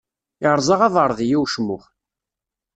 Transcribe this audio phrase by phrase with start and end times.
[0.49, 1.83] Irẓa abeṛdi i ucmux.